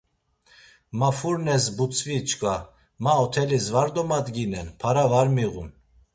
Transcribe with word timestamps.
Mafurnes 0.99 1.67
butzvi 1.77 2.17
çkva, 2.27 2.55
Ma 3.03 3.13
otelis 3.23 3.65
var 3.73 3.89
domadginen, 3.95 4.67
para 4.81 5.03
var 5.11 5.27
miğun. 5.35 5.69